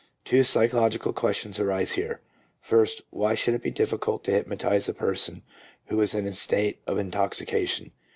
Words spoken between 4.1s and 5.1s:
to hypnotize a